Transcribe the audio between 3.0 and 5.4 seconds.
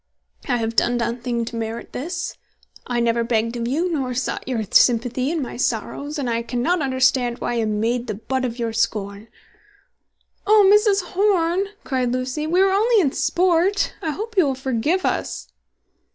begged of you, nor sought your sympathy